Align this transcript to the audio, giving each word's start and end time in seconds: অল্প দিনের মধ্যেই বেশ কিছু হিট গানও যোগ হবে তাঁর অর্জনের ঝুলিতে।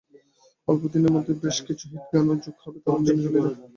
অল্প 0.67 0.83
দিনের 0.93 1.11
মধ্যেই 1.15 1.39
বেশ 1.43 1.57
কিছু 1.67 1.85
হিট 1.91 2.05
গানও 2.11 2.35
যোগ 2.43 2.55
হবে 2.63 2.79
তাঁর 2.83 2.93
অর্জনের 2.95 3.21
ঝুলিতে। 3.23 3.49